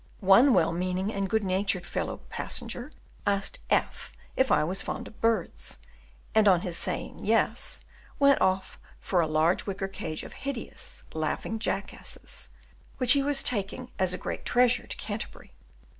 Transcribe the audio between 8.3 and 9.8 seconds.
off for a large